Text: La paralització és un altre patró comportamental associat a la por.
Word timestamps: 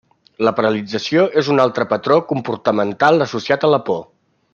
La 0.45 0.51
paralització 0.59 1.25
és 1.41 1.51
un 1.55 1.63
altre 1.65 1.85
patró 1.91 2.17
comportamental 2.31 3.27
associat 3.27 3.67
a 3.69 3.71
la 3.75 3.81
por. 3.91 4.01